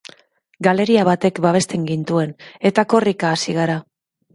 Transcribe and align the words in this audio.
Galeria 0.67 1.03
batek 1.11 1.43
babesten 1.47 1.85
gintuen, 1.93 2.35
eta 2.73 2.91
korrika 2.97 3.33
hasi 3.39 3.61
gara. 3.65 3.83